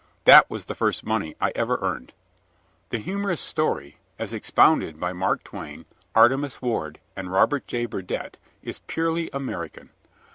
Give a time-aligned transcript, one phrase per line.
[0.25, 2.13] That was the first money I ever earned."
[2.89, 5.85] The humorous story as expounded by Mark Twain,
[6.15, 7.85] Artemus Ward, and Robert J.
[7.85, 9.91] Burdette, is purely American.